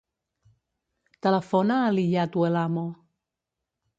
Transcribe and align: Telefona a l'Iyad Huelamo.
Telefona 1.25 1.77
a 1.89 1.93
l'Iyad 1.97 2.39
Huelamo. 2.39 2.89